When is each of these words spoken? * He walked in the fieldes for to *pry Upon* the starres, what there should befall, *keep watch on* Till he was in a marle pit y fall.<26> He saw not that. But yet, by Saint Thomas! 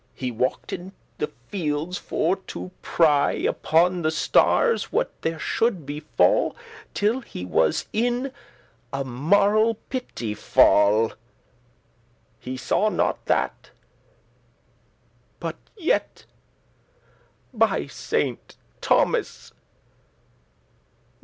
* 0.13 0.15
He 0.25 0.31
walked 0.31 0.73
in 0.73 0.93
the 1.19 1.29
fieldes 1.53 1.99
for 1.99 2.35
to 2.35 2.71
*pry 2.81 3.33
Upon* 3.33 4.01
the 4.01 4.09
starres, 4.09 4.85
what 4.91 5.11
there 5.21 5.37
should 5.37 5.85
befall, 5.85 6.55
*keep 6.55 6.55
watch 6.55 6.79
on* 6.79 6.91
Till 6.95 7.19
he 7.21 7.45
was 7.45 7.85
in 7.93 8.31
a 8.91 9.03
marle 9.05 9.75
pit 9.91 10.09
y 10.19 10.33
fall.<26> 10.33 11.15
He 12.39 12.57
saw 12.57 12.89
not 12.89 13.23
that. 13.27 13.69
But 15.39 15.57
yet, 15.77 16.25
by 17.53 17.85
Saint 17.85 18.55
Thomas! 18.81 19.51